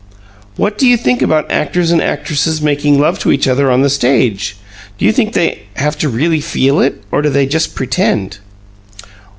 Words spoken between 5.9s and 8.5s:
to really feel it, or do they just pretend?"